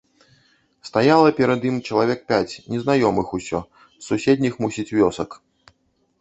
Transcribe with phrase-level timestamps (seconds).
[0.87, 3.59] Стаяла перад ім чалавек пяць, незнаёмых усё,
[3.99, 5.29] з суседніх, мусіць, вёсак.